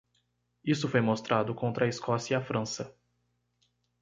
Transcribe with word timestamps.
Isso 0.65 0.89
foi 0.89 0.99
mostrado 0.99 1.53
contra 1.53 1.85
a 1.85 1.87
Escócia 1.87 2.33
e 2.33 2.35
a 2.35 2.43
França. 2.43 2.91